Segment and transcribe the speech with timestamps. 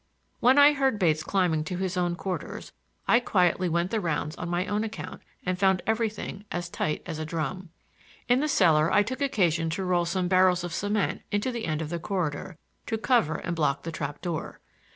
[0.39, 2.71] When I heard Bates climbing to his own quarters
[3.07, 7.19] I quietly went the rounds on my own account and found everything as tight as
[7.19, 7.69] a drum.
[8.27, 11.83] In the cellar I took occasion to roll some barrels of cement into the end
[11.83, 14.59] of the corridor, to cover and block the trap door.